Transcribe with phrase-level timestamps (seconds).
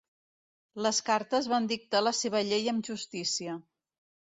[0.85, 3.65] Les cartes van dictar la seva llei amb justícia.